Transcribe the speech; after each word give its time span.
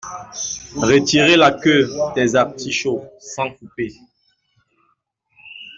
Retirer 0.77 1.37
la 1.37 1.51
queue 1.51 1.87
des 2.15 2.35
artichauts 2.35 3.05
sans 3.19 3.51
couper 3.53 3.93